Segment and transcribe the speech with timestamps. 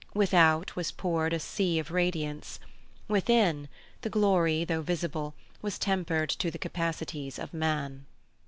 [0.15, 2.59] Without was poured a sea of radiance;
[3.07, 3.67] within,
[4.01, 8.07] the glory, though visible, was tempered to the capacities of man.